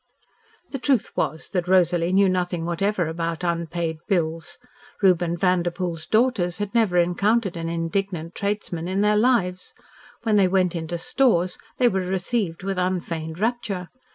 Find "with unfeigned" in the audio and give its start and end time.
12.63-13.37